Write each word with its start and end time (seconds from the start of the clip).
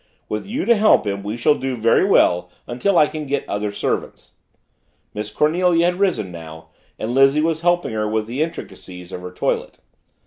With 0.27 0.47
you 0.47 0.65
to 0.65 0.75
help 0.75 1.05
him, 1.05 1.21
we 1.21 1.37
shall 1.37 1.53
do 1.53 1.75
very 1.75 2.03
well 2.03 2.49
until 2.65 2.97
I 2.97 3.05
can 3.05 3.27
get 3.27 3.47
other 3.47 3.71
servants." 3.71 4.31
Miss 5.13 5.29
Cornelia 5.29 5.85
had 5.85 5.99
risen 5.99 6.31
now 6.31 6.69
and 6.97 7.13
Lizzie 7.13 7.39
was 7.39 7.61
helping 7.61 7.91
her 7.93 8.07
with 8.09 8.25
the 8.25 8.41
intricacies 8.41 9.11
of 9.11 9.21
her 9.21 9.31
toilet. 9.31 9.77